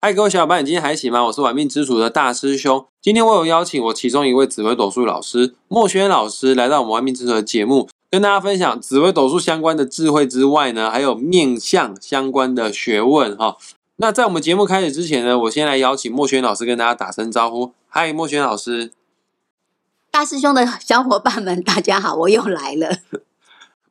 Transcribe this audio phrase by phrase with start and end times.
[0.00, 1.24] 嗨，各位小伙伴，你今天还行吗？
[1.24, 2.86] 我是玩命之主的大师兄。
[3.02, 13.56] 今天我有邀请我其中一位紫微斗数老师莫轩老师来到我们玩命之主的节目，跟大家分享紫微斗数相关的智慧之外呢，还有面相相关的学问哈。
[13.96, 17.72] 那在我们节目开始之前呢，我先来邀请莫轩老师跟大家打声招呼。
[17.88, 18.92] 嗨，莫轩老师，
[20.12, 22.98] 大师兄的小伙伴们，大家好，我又来了。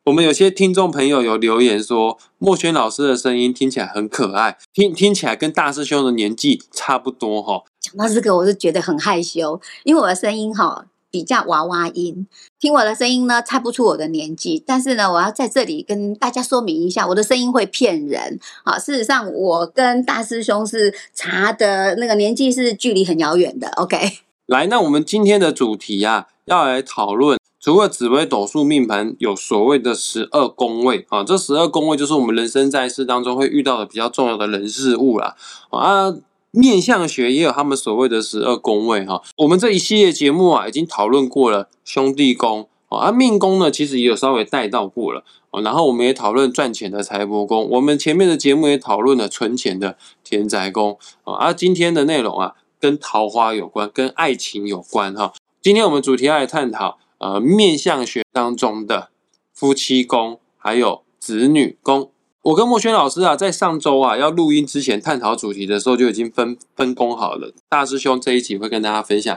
[0.08, 7.62] 我们有些听众朋友有留言说，莫轩老师的声音听起来很可爱，听听起来跟大师兄的年纪差不多哈。
[7.78, 12.26] 讲到这个，我是觉得很害羞，因为我的声音哈比较娃娃音，
[12.58, 14.62] 听我的声音呢猜不出我的年纪。
[14.66, 18.78] 但是呢，我要在这里跟大家说明一下，我的声音会骗人啊。
[18.78, 23.68] 事实上，我跟大师兄是查的那个年纪是距离很遥远的。
[23.72, 23.98] OK，
[24.46, 27.38] 来，那我们今天的主题啊，要来讨论。
[27.68, 35.36] 除了紫微斗数命盘有所谓的十二宫位啊，这十二宫位就是我们人生在世当中会遇到的比较重要的人事物啦。
[35.68, 36.10] 啊，
[36.50, 39.20] 面相学也有他们所谓的十二宫位哈。
[39.36, 45.22] 我们这一系列节目啊，已经讨论过了兄弟宫啊，命宫呢其实也有稍微带到过了
[45.62, 51.34] 然后我们也讨论赚钱的财帛宫，我们前面的节目也讨论了存钱的田宅宫啊。
[51.34, 55.34] 而今天的内容啊，跟桃花有关，跟爱情有关哈。
[55.60, 56.96] 今天我们主题来探讨。
[57.18, 59.08] 呃，面相学当中的
[59.52, 62.10] 夫妻宫还有子女宫，
[62.42, 67.52] 我跟莫轩老师啊，在上周啊要录音之前探讨主题的时候，就已经分分工好了。
[67.68, 69.36] 大师兄这一集会跟大家分享，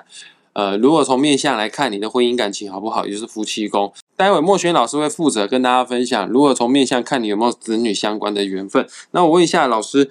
[0.53, 3.91] 呃，如果从面相来看你的婚姻感情好不好，也就是夫妻宫。
[4.15, 8.87] 待会莫轩老师会负责跟大家分享，如果从面相看你有没有子女相关的缘分。
[9.09, 10.07] 那我问一下老师，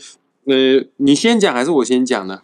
[0.47, 2.43] 呃，你先讲还是我先讲呢？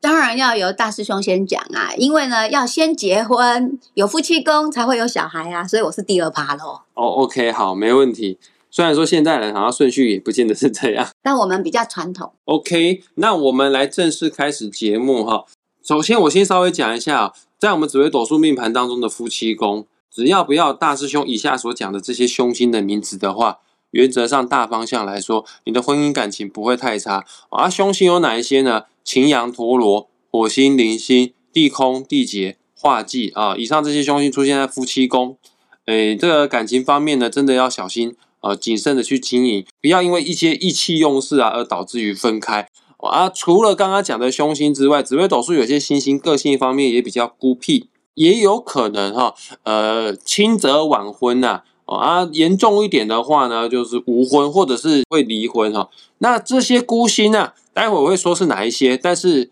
[0.00, 6.82] 当然要由大师兄先讲啊，因为呢要先结婚，有夫妻宫才会有小孩啊，所以我是第二趴喽。
[6.94, 8.38] 哦，OK，好，没问题。
[8.70, 12.32] 虽然说现在人好像顺序也不见得是这样， 但我们比较传统。
[12.44, 15.44] OK，那我们来正式开始节目哈。
[15.82, 23.58] 首先，我先稍微讲一下，在我们紫微斗数命盘当中的夫妻宫，只要不要大师兄以下所讲的这些凶星的名字的话，
[23.90, 27.24] 原则上大方向来说，你的婚姻感情不会太差。
[27.50, 28.84] 而凶星有哪一些呢？
[29.02, 35.38] 擎羊、陀罗、火星、铃星、地空、地劫、化忌啊，以上这些凶星出现在夫妻宫，
[35.86, 43.30] 诶，这个感情方面呢，真的要小心啊，谨慎的去经营，不要因为一些意气用事啊，而导致于分开啊。
[43.30, 51.62] 除了刚刚讲的凶星之外，紫微斗数有些星星个性方面也比较孤僻，也有可能哈，呃，轻则晚婚呐，
[51.96, 55.88] 啊严重一点的话呢，就是无婚或者是会离婚哈。
[56.18, 57.52] 那这些孤星呢？
[57.72, 59.50] 待会我会说是哪一些，但是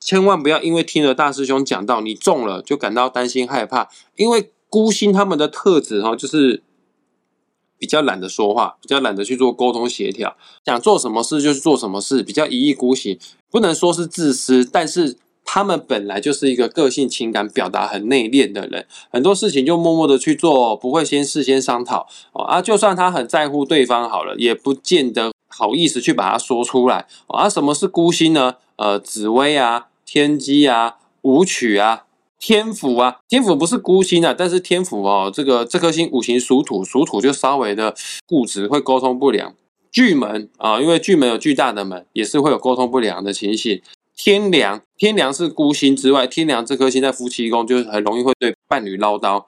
[0.00, 6.62] 千万不要因为听了大师兄讲到你中了就感到担心害怕，因为孤星他们的特质哈，就是
[7.78, 13.18] 比较懒得说话，比较懒得去做沟通协调，想做什么事就是做什么事，比较一意孤行，
[13.50, 25.32] 不能说是自私，但是他们本来就是一个个性情感表达很内敛的人，很多事情就默默的去做，不会先事先商讨哦啊，就算他很在乎对方好了，也不见得。
[25.48, 27.48] 好意思去把它说出来啊？
[27.48, 28.56] 什么是孤星呢？
[28.76, 32.04] 呃，紫薇啊，天机啊，武曲啊，
[32.38, 37.94] 天府啊，天府不是孤星啊，但是天府哦，这个这颗星五行属土，属土就稍微的
[38.26, 39.54] 固执，会沟通不良。
[39.90, 43.80] 巨门啊，因为巨门有巨大的门，也是会有沟通不良的情形。
[44.16, 49.44] 天梁，天梁是孤星之外，天梁这颗星在夫妻宫，就很容易会对伴侣唠叨。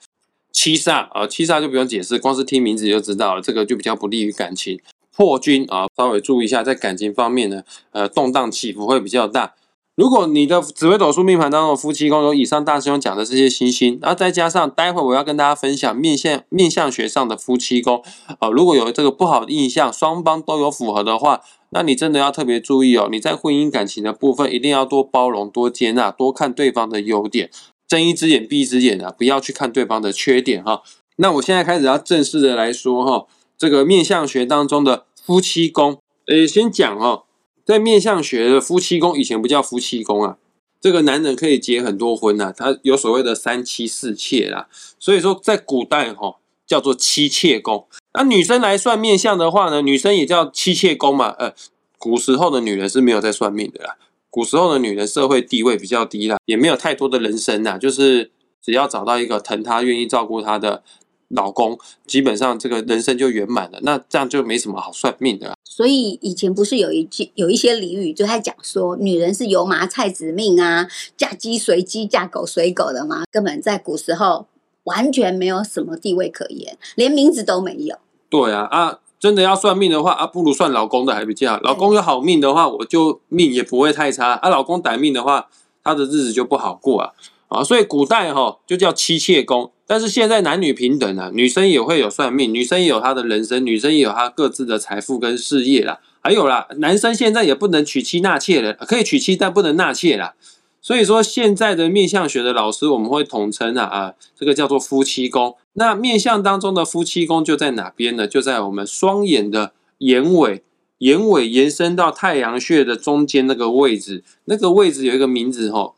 [0.53, 4.79] 七煞啊，七煞就不用解释，光是听名字就知道了，这个就比较不利于感情。
[5.17, 7.63] 破军啊，稍微注意一下，在感情方面呢，
[7.93, 9.55] 呃，动荡起伏会比较大。
[9.95, 18.01] 如果你的紫微斗数命盘当中的夫妻宫有以上大师兄讲的这些星星，然后再加上待会我要跟大家分享面相面相学上的夫妻宫
[18.39, 21.41] 啊，如果有这个不好的印象，双方都有符合的话，
[21.71, 23.09] 那你真的要特别注意哦。
[23.11, 27.51] 你在婚姻感情的部分一定要多包容、多接纳、多看对方的优点，
[27.87, 30.83] 睁一只眼闭一只眼啊，不要去看对方的缺点哈。
[31.17, 35.05] 那我现在开始要正式的来说哈，这个面相学当中的。
[35.29, 37.25] 夫妻宫，诶，先讲哦，
[37.63, 40.39] 在面相学的夫妻宫以前不叫夫妻宫啊，
[40.81, 44.69] 这个男人可以结很多婚呐，他有所谓的三妻四妾啦，
[44.99, 46.37] 所以说在古代哈
[46.67, 47.87] 叫做妻妾宫。
[48.19, 51.37] 那女生来算面相的话呢，女生也叫妻妾宫嘛。
[51.39, 51.55] 呃，
[51.99, 53.97] 古时候的女人是没有在算命的啦，
[54.29, 60.83] 古时候的女人社会地位比较低啦，也没有太多的人生呐，就是只要找到一个疼她、愿意照顾她的。
[61.29, 65.55] 老公基本上这个人生就圆满了，那这样就没什么好算命的啦。
[65.63, 70.89] 所以以前不是有一句有一些俚语，就在讲说女人是油麻菜籽命啊，
[71.19, 73.25] 嫁鸡随鸡，嫁狗随狗的吗？
[73.31, 74.47] 根本在古时候
[74.85, 77.99] 完全没有什么地位可言，连名字都没有。
[78.31, 81.61] 对啊啊，真的要算命的话啊，不如算老公的还比较好。
[81.61, 84.49] 老公有好命的话，我就命也不会太差啊。
[84.49, 85.49] 老公歹命的话，
[85.83, 87.13] 他的日子就不好过啊
[87.49, 87.65] 啊！
[87.65, 96.01] 所以古代哈就叫妻妾宫，但是现在男女平等啊，女生也会有算命，女生也有她的人生，女生也有她各自的财富跟事业啦。
[96.21, 100.35] 还有啦，男生现在也不能娶妻纳妾了，可以娶妻但不能纳妾啦。
[100.83, 105.55] 所以说，现在的面相学的老师，我们会统称啊啊，这个叫做夫妻宫。
[105.79, 108.27] 那面相当中的夫妻宫就在哪边呢？
[108.27, 110.65] 就在我们双眼的眼尾，
[110.99, 114.25] 眼尾延伸到太阳穴的中间那个位置。
[114.47, 115.95] 那个位置有一个名字哈，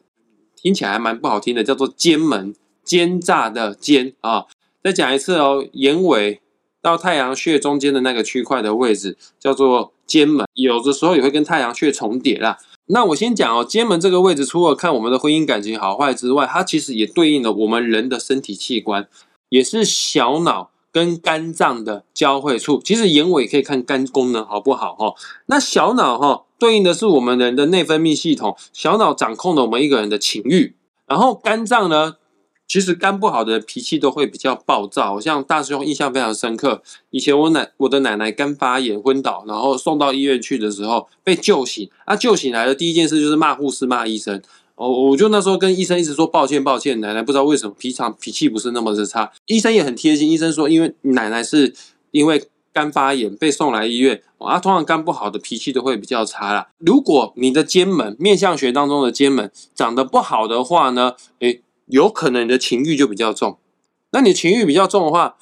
[0.54, 2.54] 听起来还蛮不好听的，叫做奸门，
[2.84, 4.44] 奸诈的奸啊。
[4.84, 6.42] 再讲一次哦，眼尾
[6.82, 12.58] 到太阳穴中间的那个区块的位置叫做奸门，有的时候也会跟太阳穴重叠啦。
[12.92, 19.08] 那我先讲哦，肩门这个位置，除了看我们的婚姻感情好坏之外，它其实也对应了我们人的身体器官，
[19.50, 22.80] 也是小脑跟肝脏的交汇处。
[22.82, 25.14] 其实眼尾可以看肝功能好不好哈？
[25.46, 30.74] 那小脑哈，对应的是我们人的内分泌系统，小脑掌控了我们一个人的情欲，
[31.06, 32.16] 然后肝脏呢？
[32.66, 36.80] 其实肝不好的脾气都会比较暴躁，像大师兄印象非常深刻。
[37.10, 44.40] 以前我奶我的奶奶肝发炎昏倒，然后送到医院去的时候被救醒，啊救醒来的第一件事就是骂护士骂医生。
[44.80, 49.30] 哦，我就那时候跟医生一直说抱歉抱歉，奶奶不知道为什么脾常脾气不是那么的差。
[49.44, 51.74] 医生也很贴心，医生说因为奶奶是
[52.12, 52.42] 因为
[52.72, 56.68] 肝发炎被送来医院，啊通常肝不好的脾气都会比较差啦。
[56.78, 61.62] 如果你的肩门面相学当中的肩门长得不好的话呢，诶。
[61.86, 63.58] 有可能你的情欲就比较重，
[64.12, 65.34] 那你情欲比较重的话，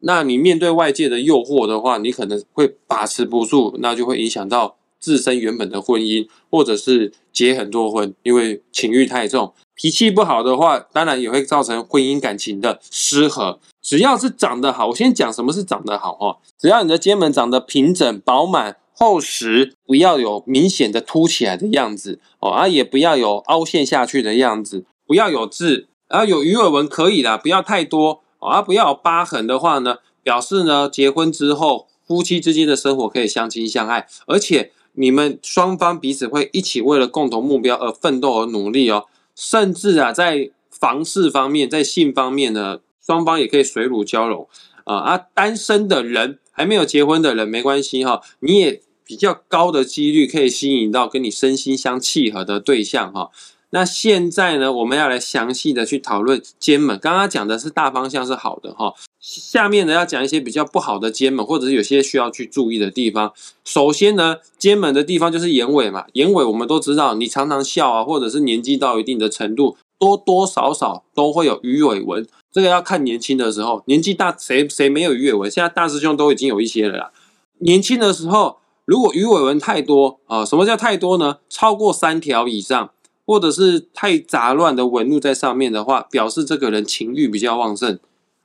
[0.00, 13.60] 那你面对外界的诱惑的话，你可能会把持不住，那就会影响到自身原本的婚姻，或者是结很多婚，因为情欲太重，脾气不好的话，当然也会造成婚姻感情的失和。
[13.80, 24.84] 只要是长得好，我先讲什么是长得好哈，只要你的肩门长得平整、饱满、厚实，不要有明显的凸起来的样子哦，啊，也不要有凹陷下去的样子。
[25.06, 28.60] 不要有痣，然后有鱼尾纹可以啦，不要太多啊。
[28.60, 39.06] 不要有疤痕的话呢，表示呢结婚之后夫妻之间的生活可以相亲相爱，而且你们双方彼此会一起为了共同目标而奋斗而努力哦。
[39.34, 44.48] 甚至啊，在房事方面，在性方面呢，双方也可以水乳交融
[44.82, 44.96] 啊。
[44.96, 53.30] 啊，单身的人还没有结婚的人没关系哈，你也比较高的几率可以吸引到跟你身心相契合的对象哈。
[53.70, 56.98] 那现在呢，我们要来详细的去讨论肩门。
[56.98, 63.32] 刚刚讲的是大方向是好的哈，下面呢要讲一些比较不好的肩门，或者是有些需要去注意的地方。
[63.64, 72.26] 首先呢，肩门的地方就是眼尾嘛，眼尾我们都知道，你常常笑啊，或者是年纪到一定的程度，多多少少都会有鱼尾纹。
[72.52, 75.50] 这个要看年轻的时候，年纪大谁谁没有鱼尾纹？
[75.50, 77.10] 现在大师兄都已经有一些了啦。
[77.58, 81.38] 年轻的时候，如果鱼尾纹太多啊，什么叫太多呢？
[81.48, 82.90] 超过三条以上。
[83.26, 87.98] 或者是太杂乱的纹路在上面的话，表示这个人情欲比较旺盛，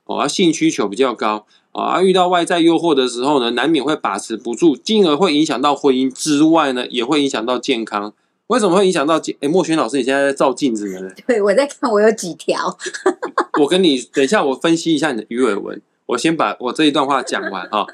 [0.06, 8.12] 哦，而性需求比较高，啊，而遇到外在诱惑的时候呢，难免会把持不住，进而会影响到婚姻之外呢，也会影响到健康。
[8.48, 9.34] 为什么会影响到健？
[9.40, 11.10] 哎，莫轩老师，你现在在照镜子呢？
[11.26, 12.76] 对，我在看我有几条。
[13.58, 15.80] 我跟你等一下，我分析一下你的鱼尾纹。
[16.06, 17.86] 我先把我这一段话讲完哈。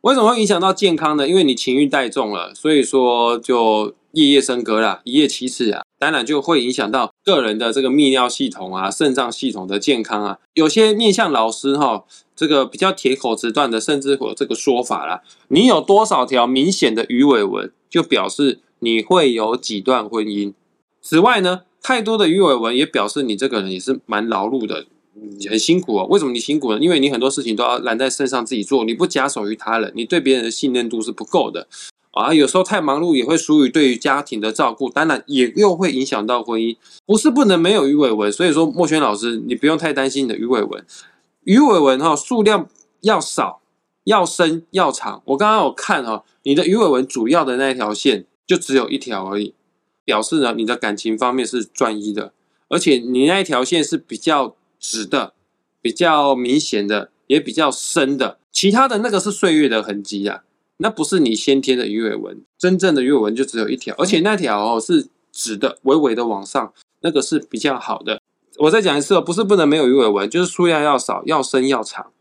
[0.00, 1.28] 为什么会影响到健康呢？
[1.28, 5.82] 因为你情欲太重了，所以说就夜夜笙歌啦，一夜七次啊。
[5.98, 10.38] 当然就会影响到个人的这个泌尿系统啊、肾脏系统的健康啊。
[10.54, 12.04] 有些面向老师哈，
[12.36, 20.52] 这个比较铁口直断的，甚至有这个说法啦：你有多少条明显的鱼尾纹，就表示你会有几段婚姻。
[21.00, 24.86] 此外呢，太多的鱼尾纹也表示你这个人也是蛮劳碌的，
[25.48, 26.06] 很辛苦哦。
[26.10, 26.78] 为什么你辛苦呢？
[26.78, 31.66] 因为你很多事情都要揽在身上自己做，你不假手于他人，你对别人的信任度是不够的。
[32.14, 36.76] 啊，有时候太忙碌也会疏于对于家庭的照顾，当然也又会影响到婚姻。
[37.04, 40.86] 不是不能没有鱼尾纹，所以说莫轩老师，你不用太担心你的鱼尾纹。
[41.42, 42.68] 鱼尾纹哈，数量
[43.00, 43.60] 要少，
[44.04, 45.22] 要深，要长。
[45.24, 49.52] 我刚刚有看哈，你的鱼尾纹主要的那一条线就只有一条而已，
[50.04, 52.32] 表示呢你的感情方面是专一的，
[52.68, 55.32] 而且你那一条线是比较直的，
[55.82, 58.38] 比较明显的，也比较深的。
[58.52, 60.44] 其他的那个是岁月的痕迹啊。
[60.78, 68.20] 那不是你先天的鱼尾纹，真正的鱼尾纹就只有一条，而且那条哦是直的，微微的往上，那个是比较好的。
[68.58, 72.12] 我再讲一次哦，不是不能没有鱼尾纹，就是数量要少，要深要长。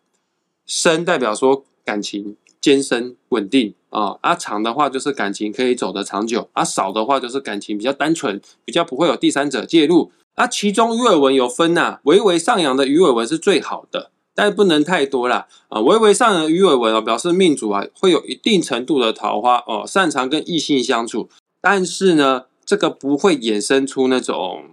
[0.65, 10.11] 深代表说感情坚深稳定啊，啊长的话就是感情可以走得长久，啊少的话就是感情比较单纯，比较不会有第三者介入。
[10.35, 14.09] 啊，其中鱼尾纹有分呐，微微上扬的鱼尾纹是最好的。
[14.35, 15.47] 但不能太多啦。
[15.69, 21.29] 啊，微微上的鱼尾纹哦，表示命主啊会有一定程度的桃花哦，擅长跟异性相处，
[21.61, 24.63] 但是呢，这个不会衍生出那种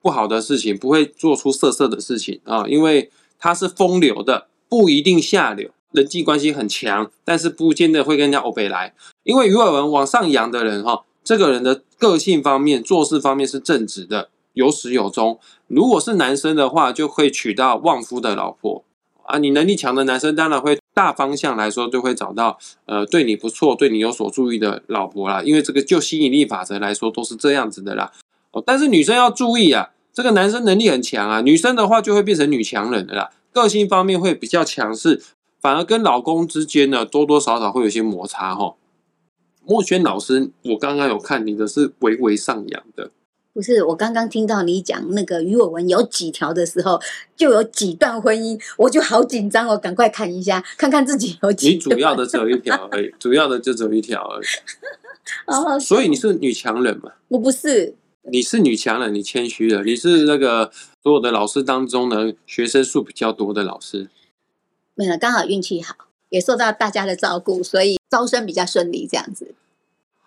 [0.00, 5.70] 不好的事情，不会做出色色的事情啊，因为他是风流的，不一定下流。
[5.92, 8.94] 人际关系很强，但是不见得会跟人家欧北来。
[9.24, 15.40] 因为鱼尾纹往上扬的人哈，这个人的个性方面、做事方面是正直的，有始有终。
[15.66, 18.84] 如果是男生的话，就会娶到旺夫的老婆
[19.30, 19.38] 啊。
[19.38, 25.42] 你能力强的男生，当然会大方向来说就会找到呃对你不错、对你有所注意的老婆啦。
[25.42, 28.12] 因为这个就吸引力法则来说，都是这样子的啦。
[28.52, 35.22] 哦，但是女生要注意啊，这个男生能力很强啊，女生的话就会变成女强人的啦，个性方面会比较强势。
[35.60, 38.76] 反而跟老公之间呢，多多少少会有些摩擦哈。
[39.66, 43.10] 莫轩老师，我刚刚有看你的是微微上扬的，
[43.60, 43.84] 不是？
[43.84, 46.98] 我刚刚听到你讲那个鱼尾纹有几条的时候，
[47.36, 51.68] 就有几段婚姻，我就好紧张哦，赶快看一下，看看自己有几。
[51.68, 54.46] 你主要的只有一条而已，主要的就只有一条而已。
[55.46, 57.12] 哦，所以你是女强人嘛？
[57.28, 57.94] 我不是，
[58.30, 64.08] 你是女强人，你谦虚了，你是那个所有的老师当中呢，学生数比较多的老师。
[64.94, 65.94] 没有，刚好运气好，
[66.30, 69.06] 也受到大家的照顾，所以招生比较顺利。
[69.06, 69.54] 这样子。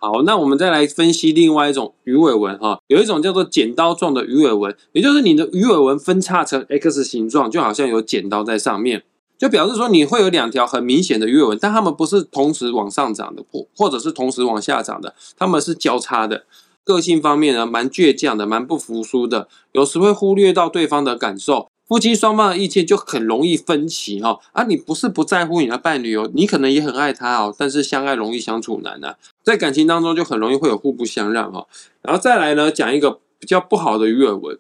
[0.04, 9.04] 好，那我们再来分析另外一种鱼尾纹哈，有一种叫做剪刀状的鱼尾纹，也就是你的鱼尾纹分叉成 X 形状，就好像有剪刀在上面，
[9.38, 16.44] 就表示说你会有两条很明显的鱼尾纹，但它们不是同时往上涨的，或或者是同时往下涨的，它们是交叉的。
[16.84, 21.70] 个性方面呢，蛮倔强的，蛮不服输的，有时会忽略到对方的感受。
[21.88, 24.64] 夫妻双方的意见就很容易分歧哈啊！
[24.64, 31.68] 你不是不在乎你的伴侣哦，你可能也很爱他哦，但是相爱容易相处难呐，在感情当中就很容易会有互不相让哈。
[32.02, 34.58] 然后再来呢，讲一个比较不好的鱼尾纹，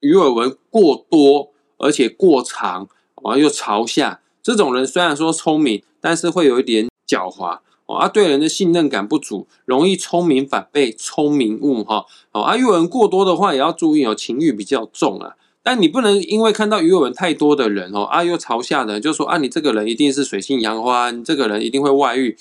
[0.00, 2.88] 鱼尾纹过多而且过长
[3.22, 12.06] 啊，又朝下，这种人虽然说聪明，但是会有一点狡猾哦，啊，对人的信任感不足，容易聪明反被聪明误哈。
[12.32, 15.36] 哦，啊，鱼尾纹过多的话也要注意哦，情欲比较重啊。
[15.62, 22.36] 但你不能因为看到鱼尾纹太多的人哦，啊又朝下的，就说啊你这个人一定是水性杨花，你这个人一定会外遇。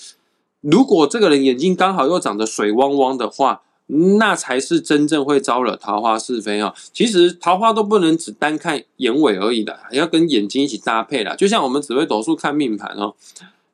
[0.61, 3.61] 如果这个人眼睛刚好又长得水汪汪的话，
[4.17, 6.73] 那才是真正会招惹桃花是非啊。
[6.93, 11.35] 其实桃花都不能只单看眼尾而已的，要跟眼睛一起搭配啦。
[11.35, 13.15] 就像我们紫微斗数看命盘哦。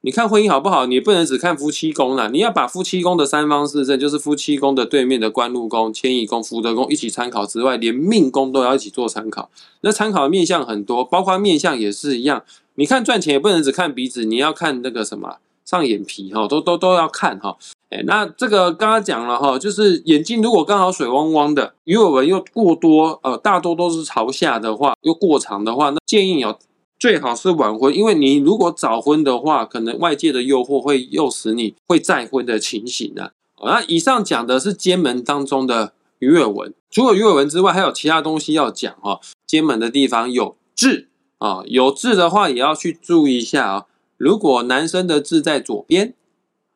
[0.02, 0.86] 你看婚姻好不好？
[0.86, 9.50] 你不能只看夫妻宫啦，你要把夫妻宫的三方四正，就是夫妻宫的对面的官禄宫、迁移宫、福德宫一起参考之外，连命宫都要一起做参考。
[9.82, 12.44] 那参考的面相很多，包括面相也是一样。
[12.76, 17.58] 你看赚钱也不能只看鼻子，你要看那个什么上眼皮哈，都都都要看哈。
[17.90, 26.58] 哎，那这个刚刚讲了哈，就是眼睛如果刚好水汪汪的，鱼尾纹又过多，呃，大多都是朝下的话，又过长的话，那建议哦。
[26.98, 33.32] 最好是晚婚，因为你如果早婚的话，可能外界的诱惑会诱使你会再婚的情形呢。
[33.64, 39.20] 那以上讲的是肩门当中的鱼尾纹，除了鱼尾纹之外，还有其他东西要讲哈。
[39.46, 43.86] 肩门的地方有痣啊，有痣的话也要去注意一下啊。
[44.26, 46.16] 如果男生的痣在左边，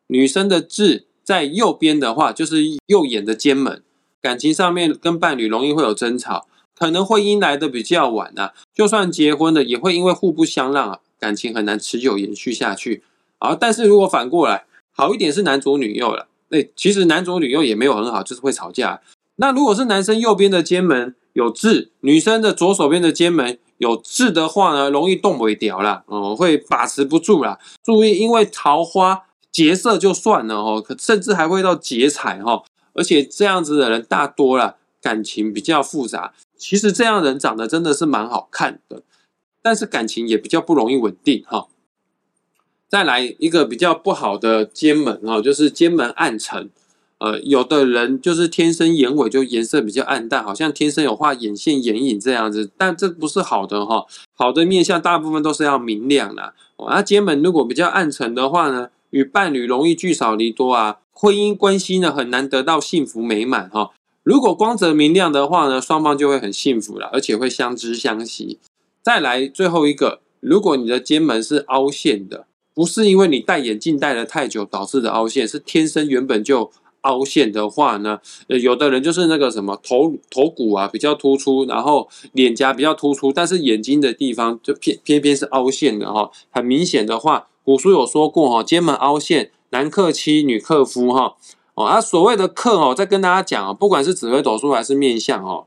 [0.06, 3.82] 女生的痣在右边的话，就是右眼的尖门，
[4.22, 6.46] 感情上面跟伴侣容易会有争吵。
[6.78, 13.02] 可能婚姻来的比较晚啊，就算结婚了，也会因为互不相让啊，感情很难持久延续下去
[13.40, 13.58] 啊。
[13.60, 19.02] 但是如果反过来，好一点是男左女右了，那其实男左女右也没有很好，就是会吵架。
[19.38, 27.58] 那如果是男生右边的肩门有痣，女生的左手边的肩门有痣的话呢，容易动不掉啦，哦，会把持不住啦。
[27.82, 34.76] 注意，因为桃花劫色就算了哦，甚至还会到劫财哈，而且这样子的人大多了。
[35.02, 39.02] 感情比较复杂，其实这样人长得真的是蛮好看的，
[39.62, 41.68] 但是感情也比较不容易稳定哈。
[42.90, 46.70] 再来一个比较不好的肩门哈，就是肩门暗沉，
[47.20, 54.06] 呃，有的人就是天生眼尾就颜色比较暗淡，好像天生有画眼线眼影这样子，但这不是好的哈。
[54.36, 63.92] 好的面相大部分都是要明亮的，啊，肩门如果比较暗沉的话呢，与伴侣容易聚少离多啊，婚姻关系呢很难得到幸福美满哈。
[64.24, 68.60] 如果光泽明亮的话呢，双方就会很幸福了，而且会相知相惜。
[69.02, 91.36] 再来最后一个，如果你的肩门是凹陷的，不是因为你戴眼镜戴了太久导致的凹陷，是天生原本就凹陷的话呢，呃，有的人就是那个什么头头骨啊比较突出，然后脸颊比较突出，但是眼睛的地方就偏偏偏是凹陷的哈，很明显的话，古书有说过哈，肩门凹陷，男克妻，女克夫哈。
[91.76, 95.66] 哦，啊，所谓的克哦，再跟大家讲哦，不管是紫微斗数还是面相哦，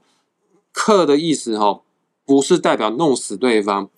[0.70, 1.80] 克的意思哦，
[2.26, 3.88] 不是代表弄死对方，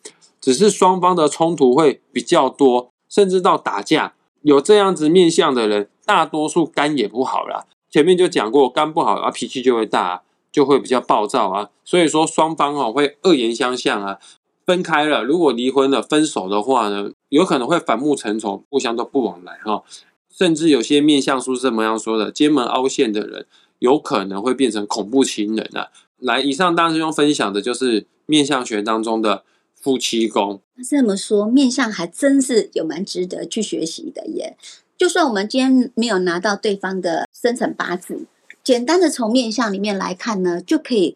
[0.41, 4.13] 只是双方的冲突会比较多，甚至到打架。
[4.45, 7.65] 有这样子面相的人，大多数肝也不好啦。
[7.91, 10.21] 前面就讲过，肝不好啊，脾气就会大，啊
[10.53, 11.71] 就会比较暴躁啊。
[11.83, 14.19] 所以说双方哦会恶言相向啊。
[14.67, 19.83] 分开了，如果离婚了、分手的话呢，有可能会反目成仇，互相都不往来哈。
[20.31, 23.47] 甚至有些面相书是这么样说的：肩门凹陷的人，
[23.79, 25.89] 有可能会变成恐怖情人啊。
[26.19, 29.45] 来，以上大师兄分享的就是面相学当中的
[29.85, 30.62] 夫妻宫。
[30.88, 34.57] 这么说，面相还真是有蛮值得去学习的耶。
[34.97, 38.25] 就算我们今天没有拿到对方的生辰八字，
[38.64, 41.14] 简单的从面相里面来看呢，就可以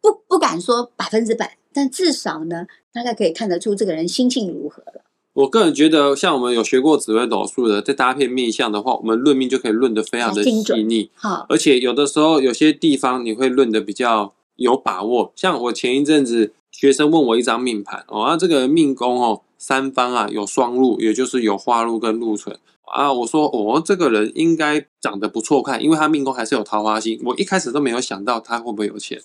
[0.00, 1.58] 不不敢说百分之百。
[1.74, 5.02] 但至少呢，大概可以看得出这个人心性如何了。
[5.32, 11.10] 我个人觉得，像我们有学过紫微斗数的，再搭配面相的话，我们论命就可以论得非常的细腻。
[11.14, 15.32] 好，而且有的时候有些地方你会论得比较有把握。
[15.34, 23.12] 像我前一阵子学生问我一张命盘哦，啊，这个命宫哦，三方啊有双禄，也就是有花禄跟禄存啊。
[23.12, 27.20] 我说哦，这个人应该长得不错看，因为他命宫还是有桃花星。
[27.24, 29.20] 我一开始都没有想到他会不会有钱。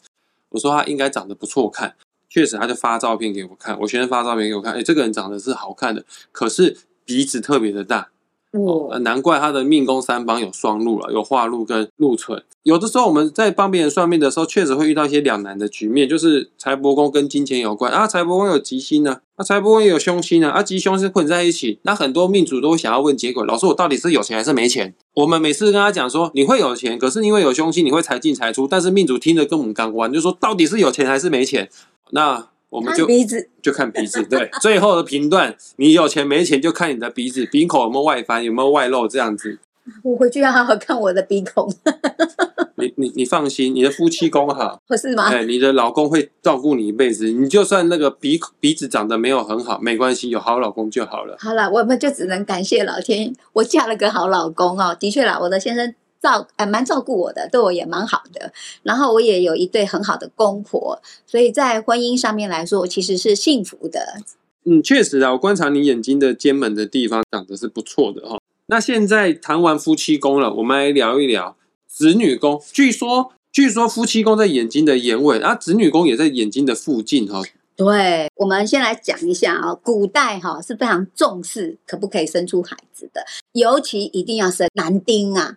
[0.50, 1.96] 我说他应该长得不错看。
[2.30, 3.80] 确实，他就发照片给我看。
[3.80, 8.10] 我学生发照片给我看，哎，这个人长得是好看的，可是鼻子特别的大。
[8.54, 12.44] 哦，难怪他的命宫三方有双禄了，有化禄跟禄存。
[12.64, 18.06] 有的时候我们在帮别人算命的时候，确实会遇到一些两难的局面，就是财帛宫跟金钱有关啊。
[18.08, 21.80] 财帛宫有吉星呢，啊，财帛宫也有凶星呢，啊，吉凶是混在一起。
[21.84, 24.94] 那很多命主都会想要问结果，老师，我到底是有钱还是没钱？
[25.16, 28.68] 我们每次跟他讲说，你会有钱，可是因为有凶星，你会财进财出。
[28.68, 31.70] 但是命主听得跟我们刚关，就说到底是有钱还是没钱？
[32.12, 39.60] 那我们就鼻子就看鼻子，对，最后的评断，你有钱没钱就看你的鼻子，鼻孔有没有外翻，有没有外露这样子。
[40.04, 41.66] 我回去要好好看我的鼻孔。
[42.76, 45.30] 你你你放心，你的夫妻宫好， 不是吗？
[45.30, 51.38] 哎，你的老公会照顾你一辈子，你就算那个鼻鼻子长得没有很好，没关系，有好老公就好了。
[51.40, 54.94] 好了，我们就只能感谢老天，我嫁了个好老公哦。
[55.00, 55.96] 的确啦，我的先生。
[56.22, 58.52] 照哎，蛮照顾我的，对我也蛮好的。
[58.84, 64.22] 然后我也有一对很好的公婆，所以在婚姻上面来说，我其实是幸福的。
[64.66, 68.38] 嗯，确实啊，我观察你眼睛的尖门的地方长得是不错的哈。
[68.68, 71.56] 那现在谈完夫妻宫了，我们来聊一聊
[71.88, 72.62] 子女宫。
[72.74, 77.42] 据说，据说夫妻宫在眼睛的眼尾，啊，子女宫也在眼睛的附近哈。
[77.78, 85.56] 对，我们先来讲一下啊，古代哈是非常重视可不可以生出孩子的，尤其一定要生男丁啊。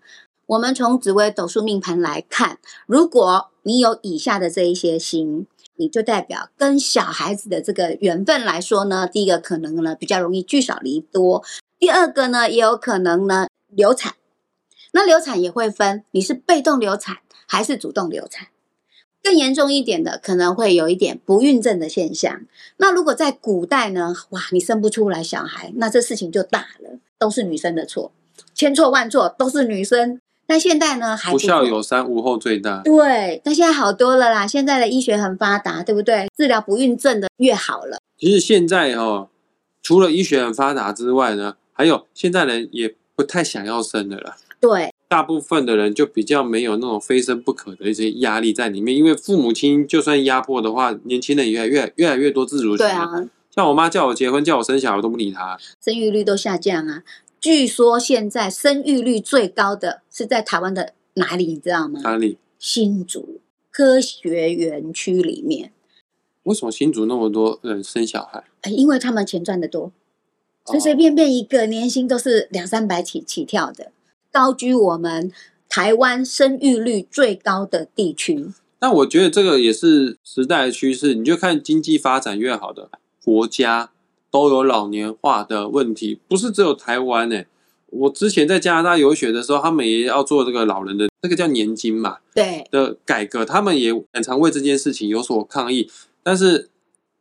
[0.51, 11.45] 我们从紫微斗数命盘来看，如果你有以下的这一些星，你就代表跟小孩子的这个缘分来说呢，第一个可能呢比较容易聚少离多，
[11.79, 14.15] 第二个呢也有可能呢流产。
[14.91, 18.49] 那流产也会分，你是被动流产还是主动流产？
[19.23, 22.41] 更严重一点的，可能会有一点不孕症的现象。
[22.79, 28.11] 那如果在古代呢，哇，你生不出来小孩，那这事情就大了，都是女生的错，
[28.53, 30.21] 千错万错都是女生。
[30.51, 32.83] 但现在呢，还不孝有三，无后最大。
[32.83, 34.49] 对，但现在好多了啦。
[34.49, 36.27] 现在的医学很发达，对不对？
[36.37, 38.01] 治疗不孕症的越好了。
[38.19, 39.29] 其实现在哦，
[39.81, 44.35] 除了医学很发达之外呢，还有现在人也不太想要生的了。
[44.59, 52.89] 对，大部分的人就比较没有那种非生不可的一些压力在里面，因为父母亲就算压迫的话，年轻人也越越来越多自主权。
[52.89, 53.07] 对啊，
[53.55, 55.57] 像我妈叫我结婚，叫我生小孩，我都不理她。
[55.81, 57.05] 生育率都下降啊。
[57.41, 61.47] 据说现在生育率最高的是在台湾的哪里？
[61.47, 62.01] 你知道吗？
[62.03, 62.37] 哪里？
[62.59, 65.73] 新竹科学园区里面。
[66.43, 68.45] 为什么新竹那么多人生小孩？
[68.71, 69.91] 因为他们钱赚的多，
[70.67, 73.93] 随随便便一个年薪都是两三百起起跳的，
[74.31, 75.33] 高居我们
[75.69, 78.53] 台湾生育率最高的地区。
[78.81, 82.91] 那我觉得这个也是时代的趋势，你就看经济发展越好的
[83.25, 83.93] 国家。
[84.31, 87.43] 都有老年化的问题，不是只有台湾呢。
[87.93, 95.91] 我之前在加拿大游学的时候，他们也要做这个老人的这个叫年金嘛，对的改革，他们也很常为这件事情有所抗议。
[96.23, 96.69] 但是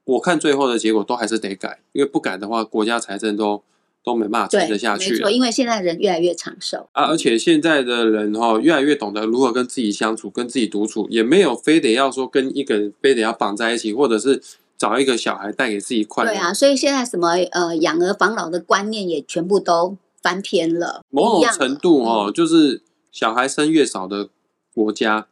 [0.03, 3.63] 我看最后的结果都还是得改，因为不改的话，国家财政都
[4.03, 5.13] 都没办法撑得下去。
[5.13, 14.39] 没错，因为现在人越来越长寿啊，而且现在的人哈越来越懂得如何跟自己相处，跟自己独处，也没有非得要说跟一个人非得要绑在一起，或者是。
[14.79, 16.31] 找一个小孩带给自己快乐。
[16.31, 21.01] 对啊，所以现在什么呃养儿防老的观念也全部都翻篇了。
[21.09, 24.29] 某种程度哦，就是小孩生越少的
[24.73, 25.27] 国家，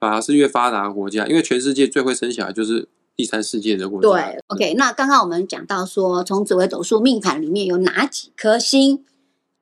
[0.00, 4.08] 反而是越发达的国家，因为全世界最会生小孩就是第三世界的国家。
[4.08, 9.04] 对，OK，那刚刚我们讲到说，从紫微斗数命盘里面有哪几颗星？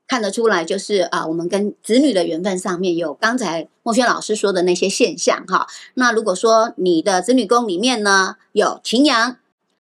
[0.06, 5.66] 看得出来，就是啊，我们跟子女的缘分上面有刚才莫轩老师说的那些现象哈。
[5.94, 9.38] 那如果说你的子女宫里面呢有擎羊、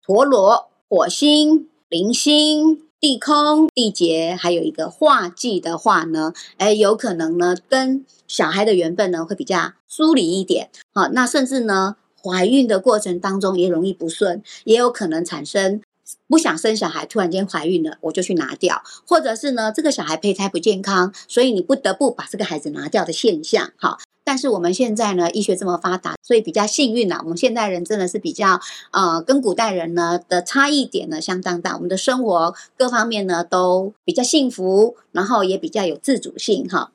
[0.06, 10.70] 陀螺、火星、铃星、地空、地劫，还有一个化忌的话呢，哎，有可能呢跟小孩的缘分呢会比较疏离一点。
[10.94, 15.82] 好，那甚至呢怀孕的过程当中也容易不顺，也有可能产生。
[16.28, 23.71] 不想生小孩，突然间怀孕了，我就去拿掉，或者是呢，这个小孩胚胎不健康，所以你不得不把这个孩子拿掉的现象。
[23.78, 27.19] 哈，但是我们现在呢，医学这么发达，所以比较幸运呐。
[27.24, 28.60] 我们现代人真的是比较
[28.91, 36.91] 呃，跟古代人呢的差异点呢相当大，我们的生活各方面呢都比较幸福，然后也比较有自主性哈。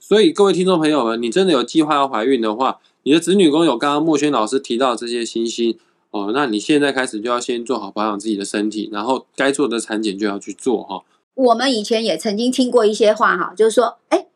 [0.00, 5.78] 所以各位听众朋友们，你真的有计划要怀孕的话，你的子女宫有刚刚莫轩老师提到这些星星。
[6.12, 11.02] 哦，那你现在开始就要先做好保养自己的身体，然后该做的产检就要去做哈。
[11.34, 14.26] 我们以前也曾经听过一些话哈，就是说，哎，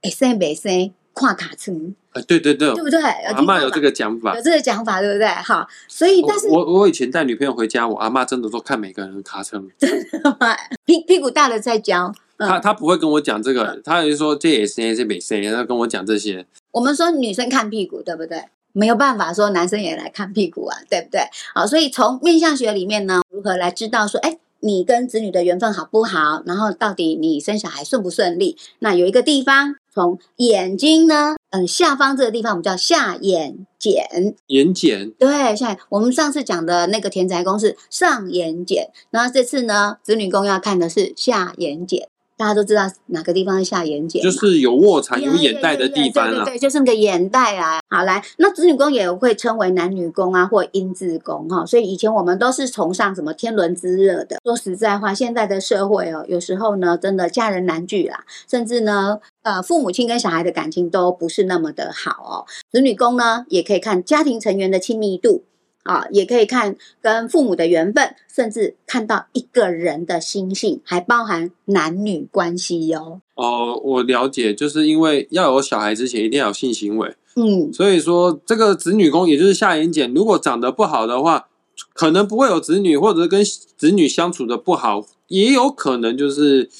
[0.00, 1.70] 哎生没生跨卡车，
[2.12, 2.98] 哎，对对对，对不对？
[3.00, 5.28] 阿妈有这个讲法，有这个讲法，对不对？
[5.28, 10.56] 哈，所以但是，我我以前带女朋友回家，我阿妈真的都看每个人的卡车，真的吗？
[10.86, 12.12] 屁屁股大了再教。
[12.38, 16.44] 他他不会跟我讲这个，他就说这也是这没生，他跟我讲这些。
[16.72, 18.42] 我们说女生看屁股，对不对？
[18.72, 21.20] 没有办法说男生也来看屁股啊，对不对？
[21.54, 26.42] 好，所以从面相学里面呢，如何来知道说，哎，你跟子女的缘分好不好？
[26.46, 28.56] 然后到底你生小孩顺不顺利？
[28.78, 34.34] 那有一个地方，从眼睛呢，嗯，下方这个地方我们叫下眼睑。
[34.46, 35.12] 眼睑。
[35.18, 42.06] 对，像我们上次讲的那个田宅宫是上眼睑，然后这次呢，子女宫要看的是下眼睑。
[42.42, 46.30] 大家都知道哪个地方下眼睑，就是有卧蚕、有眼袋的地方啊。
[46.30, 47.78] 对对对，就是那个眼袋啊。
[47.88, 51.64] 好，来，那子女宫也会称为男女宫啊，或阴字宫哈。
[51.64, 54.38] 所以以前我们都是崇尚什么天伦之乐的。
[54.44, 62.34] 说实在话，现在的社会哦，有时候呢，真的家人难聚啦，甚至呢，呃，父母亲跟小孩的感情都不是那么的好哦。
[62.72, 65.44] 子女宫呢，也可以看家庭成员的亲密度。
[65.82, 73.20] 啊，也可以看跟父母的缘分，甚至看到一个人的心性，还包含男女关系哟。
[73.34, 77.14] 哦，我了解，就是因为要有小孩之前，一定要有性行为。
[77.34, 81.48] 嗯，所以说这个子女宫，也就是下眼睑，如果长得不好的话，
[81.94, 86.70] 可能不会有子女，或者跟子女相处的不好，也有可能就是。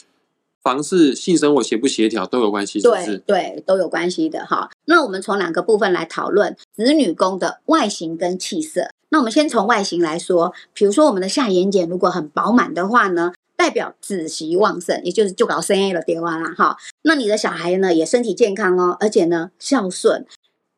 [0.62, 4.70] 房事性生活协不协调都有关系，对对都有关系的哈。
[4.84, 8.90] 那我们从两个部分来讨论子女宫的外形跟气色。
[9.08, 16.76] 那我们先从外形来说，比如说我们的下眼睑如果很饱满的话呢，代表子息旺盛，也就是就搞生 A 了电话啦哈。
[17.02, 20.24] 那你的小孩呢也身体健康哦，而且呢孝顺，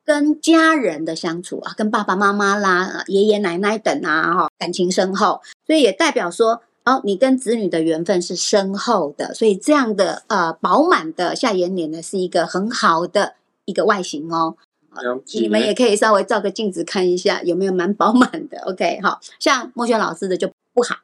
[0.05, 6.63] 跟家人的相处啊，跟爸爸妈妈啦、爷爷奶奶等啊哈，感情深厚，所以也代表说。
[6.85, 14.57] 哦，你跟子女的缘分是深厚的，所以这样的呃饱满的下眼睑呢，是一个很好的一个外形哦。
[15.33, 18.59] 你们也可以稍微照个镜子看一下，有没有蛮饱满的。
[18.67, 20.97] OK，好像莫轩老师的就不好。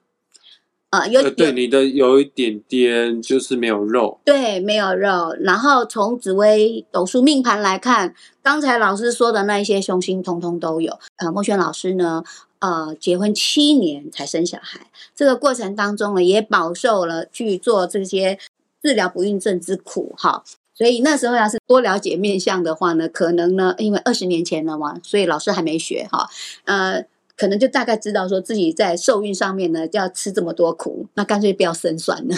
[0.90, 5.34] 呃，有对你的有一点点就是没有肉，对，没有肉。
[5.40, 10.98] 然后从紫微斗数命盘来看，刚才老师说的那一些凶星，通通都有。
[11.16, 12.22] 呃，莫轩老师呢？
[12.60, 18.38] 呃，结婚七年才生小孩，这个过程当中呢，也饱受了去做这些
[18.82, 20.44] 治疗不孕症之苦哈。
[20.74, 26.28] 所以那时候要是多了解面相的话呢，可能呢，因为二十年前了嘛，所以老师还没学哈，
[26.64, 27.04] 呃，
[27.36, 32.36] 可能就大概知道说自己在受孕上面呢要吃这么多苦，那干脆不要生算了。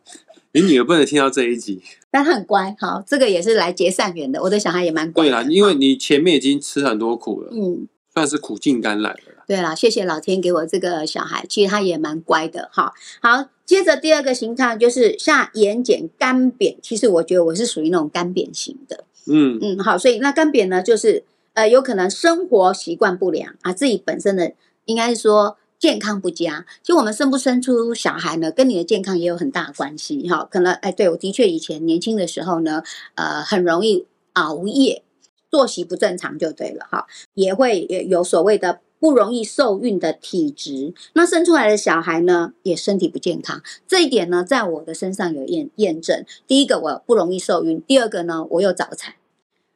[0.53, 4.43] 你女儿不能听到这一集，但她很乖，好，这个也是来结善缘的。
[4.43, 5.25] 我的小孩也蛮乖。
[5.25, 7.87] 对啦，因为你前面已经吃很多苦了，嗯。
[8.17, 9.45] 算是苦尽甘来了。
[9.47, 12.95] 对啦，谢谢老天给我这个小孩，其实他也蛮乖的哈。
[13.21, 19.05] 好，接着第二个形态就是下眼睑干扁，其实我觉得我是属于那种干扁型的。
[19.27, 24.55] 嗯嗯，好，所以那干扁呢，就是呃，有可能生活习惯不良啊，自己本身的
[24.87, 26.65] 应该是说健康不佳。
[26.83, 30.49] 其实我们生不生出小孩呢，跟你的健康也有很大关系哈。
[30.51, 32.83] 可能哎，对我的确以前年轻的时候呢，
[33.15, 35.03] 呃，很容易熬夜。
[35.51, 40.93] 作息不正常就对了哈，也会有所谓的不容易受孕的体质。
[41.15, 43.63] 那生出来的小孩呢，也身体不健康。
[43.87, 46.25] 这一点呢，在我的身上有验验证。
[46.47, 49.15] 第一个，我不容易受孕；第二个呢，我有早产。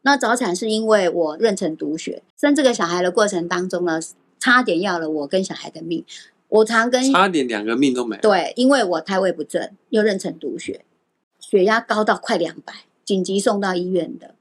[0.03, 4.01] 那早产是因为我妊娠毒血，生这个小孩的过程当中呢，
[4.39, 6.05] 差点要了我跟小孩的命。
[6.49, 10.85] 我常跟差点两个命都没对，因为我胎位不正，又妊娠毒血，
[11.39, 12.73] 血压高到快两百，
[13.05, 14.35] 紧急送到医院的。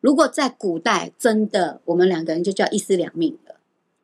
[0.00, 3.56] 如果在古代，真的我们两个人就叫一尸两命了。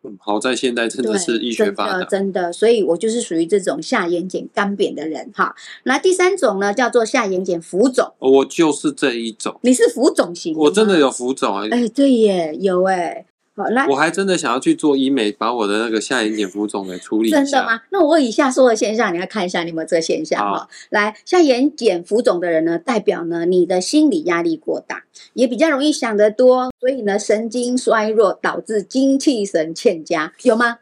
[0.03, 5.55] 嗯，好在现代真的是医学发达，真的，所以我就是属于这种下眼睑干扁的人哈。
[5.85, 8.13] 那第三种呢，叫做下眼睑浮肿。
[8.19, 9.59] 我就是这一种。
[9.63, 10.57] 你是浮肿型？
[10.57, 11.69] 我真的有浮肿哎。
[11.71, 13.27] 哎，对耶，有哎。
[13.57, 17.39] 好，来，我还真的想要去做医美，把我的那个下眼睑浮肿给处理一下。
[17.43, 17.65] 真的？
[17.65, 17.81] 吗？
[17.91, 20.69] 那我以下说的现象，你要看一下你有没有这个现象哈好。
[20.91, 30.79] 来，下眼睑浮肿的人呢，代表呢你的心理压力过大，也比较容易想得多，所以呢神经衰弱，导致精气神欠佳，有吗？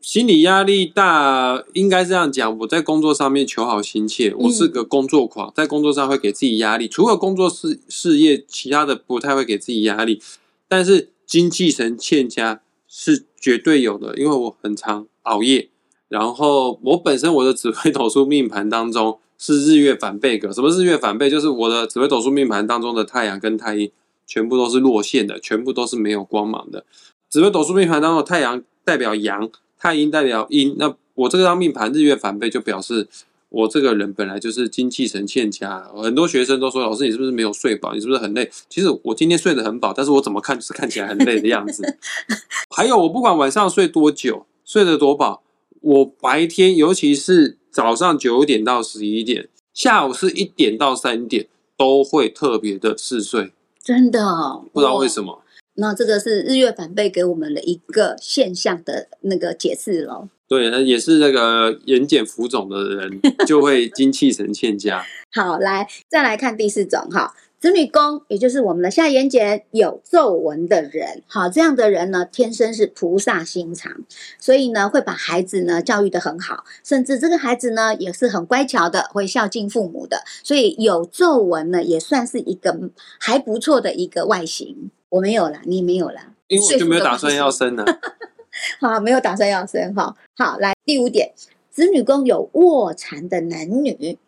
[0.00, 2.56] 心理压力大，应该这样讲。
[2.60, 6.86] 我在工作上面求好心切，我是个工作狂，在工作上会给自己压力。
[6.86, 10.22] 除了工作事事业，其他的不太会给自己压力。
[10.68, 15.68] 但是精气神欠佳是绝对有的，因为我很常熬夜。
[16.08, 21.28] 然后我本身我的紫微斗数命盘当中是日月反背格，什么日月反背？
[21.28, 23.92] 就是我的紫微斗数命盘当中的太阳跟太阴
[24.26, 26.86] 全部都是落线的，全部都是没有光芒的。
[27.28, 30.74] 紫微斗数命盘当中太阳代表阳，太阴代表阴。
[30.78, 33.06] 那我这张命盘日月反背，就表示
[33.50, 35.82] 我这个人本来就是精气神欠佳。
[36.02, 37.94] 很多学生都说：“老师，你是不是没有睡饱？
[37.94, 41.98] 你是不是很累？”其实我今天睡得很饱，但是我怎么看就是看起来很累的样子。
[42.74, 45.42] 还有，我不管晚上睡多久，睡得多饱，
[45.80, 55.08] 我白天尤其是早上九点到十一点，下午是一点到三点，都会特别的嗜睡，真的、哦，不知道为。
[55.08, 55.42] 什么。
[55.80, 60.28] 那这个是日月反背给我们的一个现象的那个解释咯。
[60.48, 65.04] 对，那也是那个眼睑浮肿的人就会 精气神欠佳。
[65.30, 73.92] 好，来再来看第四种哈，子女宫，也就是我们的下眼睑有皱纹的人，好，这样的人呢，天生是菩萨心肠，
[74.40, 82.74] 所以呢，会把孩子呢教育的很好，甚至这个孩子呢也是很乖巧的，会孝敬父母的，所以有皱纹呢，也算是一个
[83.20, 84.90] 还不错的一个外形。
[85.10, 87.84] 我没有啦，你没有啦，因为我就没有打算要生呢、
[88.80, 90.14] 好，没有打算要生哈。
[90.36, 91.32] 好，来第五点，
[91.70, 94.18] 子女宫有卧蚕的男女，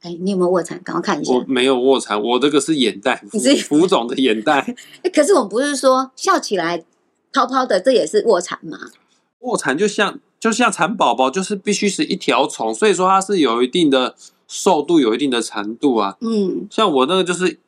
[0.00, 0.80] 哎，你有没有卧蚕？
[0.82, 1.32] 赶快看一下。
[1.32, 3.22] 我没有卧蚕，我这个是眼袋，
[3.64, 4.74] 浮肿的眼袋。
[5.02, 6.84] 哎，可是我们不是说笑起来
[7.32, 8.78] 泡泡的，这也是卧蚕吗？
[9.40, 14.14] 卧蚕就像就像蚕宝宝，就是必须是一条虫，所以说它是有一定的
[14.46, 16.16] 瘦度，有一定的长度啊。
[16.20, 17.58] 嗯，像我那个就是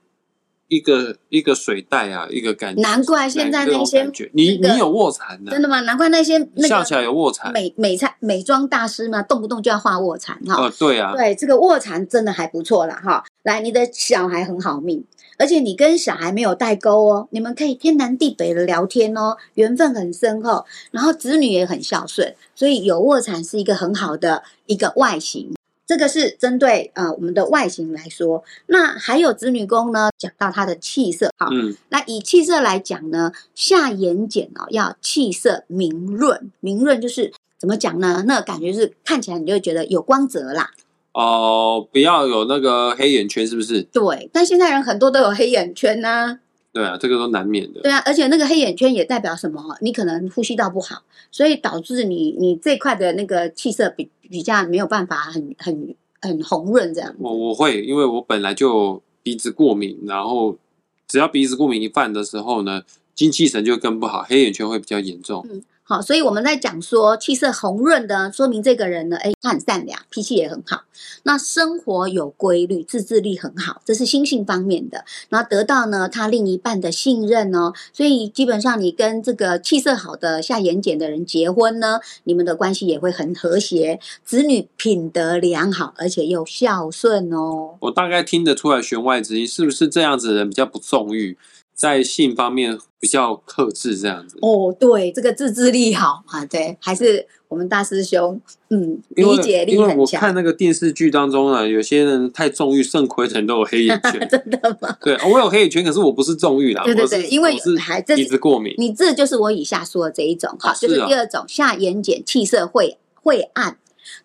[0.69, 2.81] 一个一个水袋啊，一个感觉。
[2.83, 5.81] 难怪现在那些你那个你有卧蚕的、真的吗？
[5.81, 7.53] 难怪那些那笑起来有卧蚕。
[7.53, 10.63] 美美菜美妆大师嘛，动不动就要画卧蚕哈。
[10.63, 13.25] 呃，对啊，对，这个卧蚕真的还不错啦哈。
[13.43, 15.05] 来，你的小孩很好命，
[15.39, 25.55] 而且你跟小孩没有代沟哦，你们可以天南地北的聊天哦，缘分很深厚，然后子女也很孝顺，所以有卧蚕是一个很好的一个外形。
[25.87, 38.25] 这个是针对呃我们的外形来说，那还有子女宫呢，讲到它的气色，好，嗯，那以气色来讲呢，下眼睑哦要气色明润，明润就是怎么讲呢？
[38.27, 40.71] 那感觉是看起来你就会觉得有光泽啦。
[41.13, 43.83] 哦、不要有那个黑眼圈，是不是？
[43.83, 46.41] 对，但现在人很多都有黑眼圈呐、
[46.75, 47.81] 对啊，这个都难免的。
[47.83, 49.63] 对啊，而且那个黑眼圈也代表什么？
[49.81, 57.15] 你可能呼吸道不好，所以导致你你这块的那个气色比比较没有办法很很很红润这样。
[57.21, 60.59] 我我会，因为我本来就鼻子过敏，然后
[61.07, 62.83] 只要鼻子过敏一犯的时候呢，
[63.15, 65.47] 精气神就更不好，黑眼圈会比较严重。
[65.87, 70.85] 好，所以我们在讲说气色红润的，说明这个人呢，哎，他很善良，脾气也很好，
[71.25, 75.05] 那生活有规律，自制力很好，这是心性方面的。
[75.29, 87.77] 然后得到呢他另一半的信任哦，所以基本上你跟这个气色好的下眼睑的人结婚呢，你们的关系也会很和谐，子女品德良好，而且又孝顺哦。
[87.81, 91.37] 我大概听得出来弦外之音，是不是这样子的人比较不纵欲，
[91.75, 94.39] 在性方面比较克制这样子？
[94.41, 100.21] 哦，对，这个自制力好啊，对，还是我们大师兄，嗯，理解力因为很强。
[100.21, 104.29] 我看那个电视剧当中啊，有些人太纵欲，肾亏的人都有黑眼 圈。
[104.31, 104.97] 真的吗？
[105.01, 108.75] 对，我有黑眼圈，可是我不是纵欲啦，对对对因为我是鼻还这是子过敏。
[108.79, 113.77] 你这就是我以下说的这一种，哈、哦就是第二种下眼睑气色会会暗，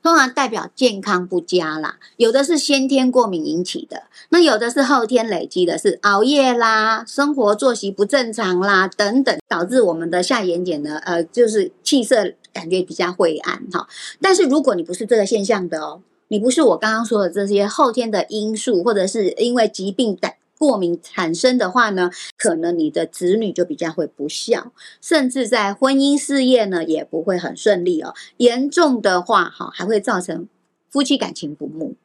[0.02, 1.98] 通常代表健康不佳啦。
[2.18, 13.88] 有的是先天过敏引起的，那有的是后天累积的，是熬夜啦、生活作息不正常啦等等，导致我们的下眼睑呢，呃，就是气色感觉比较晦暗哈。
[14.22, 28.14] 但是如果你不是这个现象的哦，你不是我刚刚说的这些后天的因素，或者是因为疾病等过敏产生的话呢，可能你的子女就比较会不孝，甚至在婚姻事业呢也不会很顺利哦。
[28.38, 30.48] 严重的话，哈还会造成
[30.90, 31.96] 夫妻感情不睦。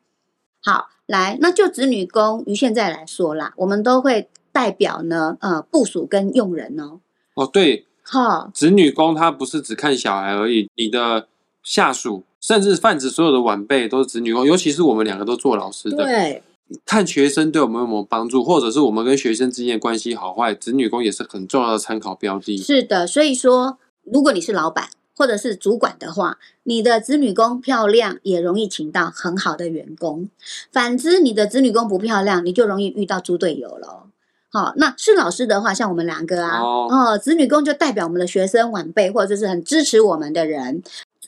[0.62, 7.00] 好，来，那就子女宫于现在来说啦，我们都会代表呢，呃，部署跟用人哦。
[7.34, 11.26] 哦，对，哈，子女宫它不是只看小孩而已，你的
[11.64, 16.42] 下属甚至泛指所有的晚辈都是子女宫，尤其是我们两个都做老师的，对，
[16.84, 22.56] 看学生对我们有没有帮助，或者是我们跟学生之间的关系好坏，子女工也是很重要的参考标的。
[22.58, 30.28] 是的，所以说，如果你是老板或者是主管的话，你的子女工漂亮，也容易请到很好的员工；
[30.72, 34.06] 反之，你的子女工不漂亮，你就容易遇到猪队友了。
[34.50, 40.82] 好，那是老师的话，像我们两个啊，哦哦，子女工就代表我们的学生晚辈，或者是很支持我们的人。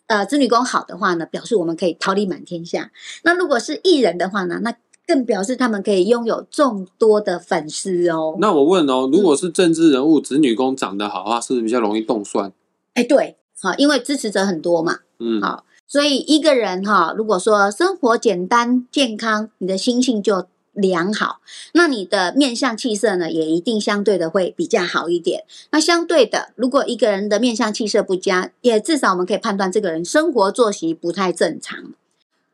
[0.07, 2.93] 呃，子女工好的话呢，表示我们可以桃李满天下。
[3.25, 4.73] 那如果是艺人的话呢，那
[5.07, 8.37] 更表示他们可以拥有众多的粉丝哦。
[8.40, 12.53] 那我问哦，如嗯果是政治人物，子女宫长得好的话，是不是比较容易动算？
[12.95, 15.01] 哎，对，好，因为支持者很多嘛。
[15.19, 21.40] 嗯，好所以一个人哈，如果说生活简单健康，你的心性就良好，
[21.73, 25.45] 那你的面相气色呢，也一定相对的会比较好一点。
[25.71, 31.92] 那相对的，如果一个人的面相气色不佳，也至少我们可以判断这个人生活作息不太正常。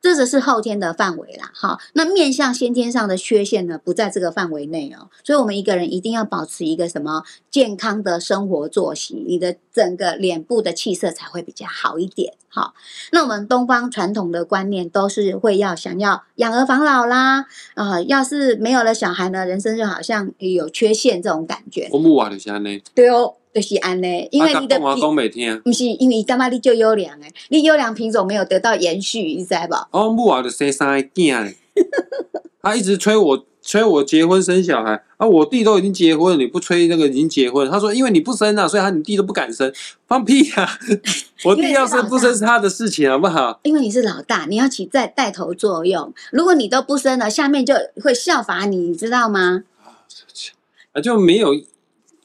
[0.02, 1.78] 这只是后天的范围啦，哈。
[1.92, 5.08] 那面向先天上的缺陷呢，不在这个范围内哦。
[5.22, 12.34] 所以，我们一个人一定要保持一个什么健康的生活作息，你的整个脸部的气色才会比较好一点。
[12.54, 12.74] 好，
[13.12, 21.88] 那我们东方传统的观念都是会要想要养儿防老啦，啊、要是没有了小孩呢，人生就好像有缺陷这种感觉。
[21.90, 25.60] 我母话就是安呢，对哦，就是安呢，因为你的啊讲话讲你袂听。
[25.62, 29.98] 不是因为干嘛你就优良哎，你优良品种没有得到延续，你知道不？
[29.98, 31.56] 哦，母话就生三个囝嘞，
[32.62, 37.70] 他一直催我催我结婚生小孩啊，我弟都已经结婚了，你不催那个已经结婚了？
[37.70, 39.72] 他说因为你不生啊，所以他你弟都不敢生，
[40.06, 40.68] 放屁啊、
[41.44, 43.60] 我弟要生不生是他的事情，好不好？
[43.64, 46.12] 因为你是老大，你要起在带头作用。
[46.30, 49.64] 如果你都不生了，下面就会效法你，你知道吗？
[50.92, 51.54] 啊，就没有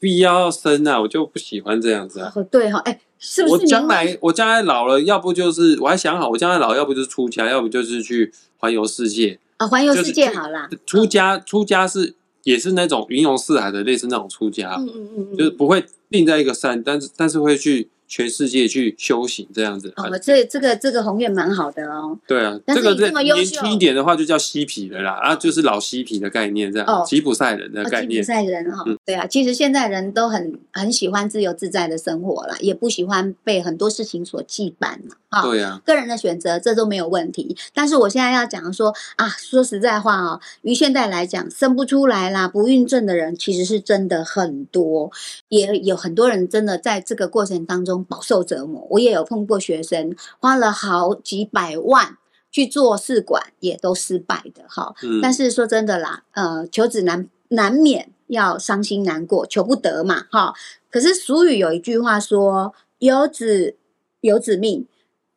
[0.00, 2.32] 必要生啊，我就不喜欢这样子啊。
[2.34, 9.38] 哦，对哈、哦，哎，是不我是我将来我将来老了，要不就是我还想好，我将来老了要不就是出家，要不就是去环游世界。
[9.58, 10.68] 啊、环游世界好啦。
[10.86, 19.92] 出家出家是也是那种云游四海的，类似那种出家，嗯嗯嗯嗯，就是不会定在一个山，但是但是会去全世界去修行这样子。
[19.96, 22.18] 哦，这这个这个宏愿蛮好的哦。
[22.26, 28.34] 对啊，但是这个你这么年轻一点的话就叫嬉皮的啦，啊，就是老嬉皮的概念这哦样，吉普赛人的概念，吉普。
[28.34, 37.56] 赛人哈、嗯对啊，其实现在人都很很喜欢自由自在的生活啦，也不喜欢被很多事情所羁绊嘛，哈、对啊，个人的选择，这都没有问题。
[37.74, 45.10] 但是我现在要讲说啊，说实在话哦，于现在来讲，生不出来啦，不孕症的人其实是真的很多，
[45.48, 48.86] 也有很多人真的在这个过程当中饱受折磨。
[48.90, 52.16] 我也有碰过学生花了好几百万
[52.50, 54.94] 去做试管，也都失败的哈。
[55.02, 60.54] 嗯，但是说真的啦，呃，求子难难免要伤心难过，求不得嘛，哈。
[60.90, 63.76] 可是俗语有一句话说：“有子
[64.22, 64.86] 有子命，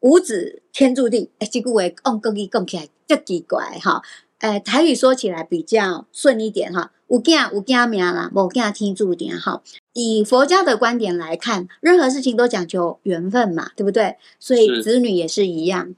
[0.02, 4.04] 无子天注定。”哎，这句话讲国语讲起来就奇怪哈。
[4.40, 9.62] 呃，台语说起来比较顺一点哈，有囝有囝命啦，无囝天注定哈。
[9.94, 14.18] 以佛教的观点来看，任何事情都讲究缘分嘛，对不对？
[14.40, 15.96] 所以子女也是一样。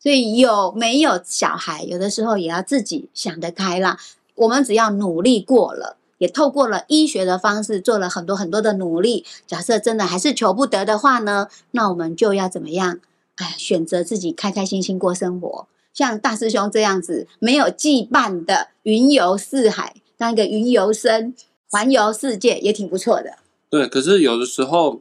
[0.00, 3.98] 所以有没有小孩，有的时候也要自己想得开啦。
[4.34, 9.24] 我们只要努力过了，也透过了医学的方式做了很多很多的努力。
[9.46, 13.00] 假设真的还是求不得的话呢，那我们就要怎么样？
[13.36, 15.66] 哎，选择自己开开心心过生活。
[15.94, 21.34] 像大师兄这样子没有羁绊的云游四海，当一个云游生，
[21.70, 23.38] 环游世界也挺不错的。
[23.70, 23.88] 对。
[23.88, 25.00] 可是有的时候，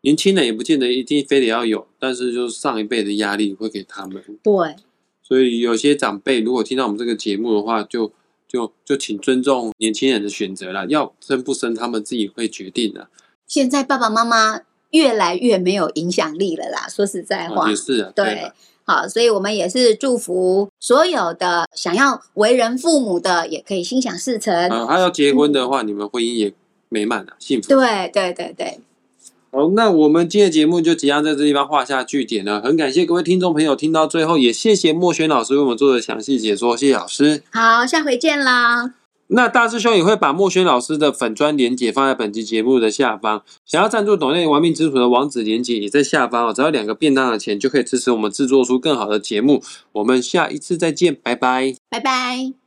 [0.00, 4.76] 年轻人也不见得一定非得要有，但是就是上一辈的压力会给他们，对，
[5.22, 8.12] 所以有些长辈如果听到我们这个节目的话，就
[8.48, 13.08] 就就请尊重年轻人的选择啦，要生不生他们自己会决定的。
[13.46, 16.88] 现在爸爸妈妈越来越没有影响力了啦。
[16.88, 18.54] 说实在话，啊也是啊，对啦
[18.84, 24.54] 好，所以我们也是祝福所有的想要为人父母的，也可以心想事成。
[24.54, 26.54] 啊，他要结婚的话，你们婚姻也
[26.88, 27.68] 美满了，幸福。
[27.68, 28.78] 对对对对，
[29.56, 32.60] 好，那我们今天的节目就即将在这地方画下句点了。
[32.60, 37.42] 很感谢各位听众朋友听到最后，也谢谢莫轩老师为我们做的详细解说，谢谢老师。
[37.50, 38.92] 好，下回见啦。
[39.28, 49.62] 那大师兄也会把莫轩老师的粉砖连结放在本期节目的下方，想要赞助抖内玩命之徒的网址连结也在下方哦，只要两个便当的钱就可以支持我们制作出更好的节目。
[49.92, 51.74] 我们下一次再见，拜拜。
[51.88, 52.65] 拜拜。